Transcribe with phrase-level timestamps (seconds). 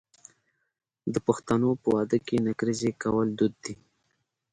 [1.13, 3.75] د پښتنو په واده کې نکریزې کول دود دی.